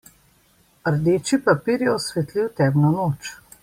[0.95, 3.35] Rdeči papir je osvetlil temno noč.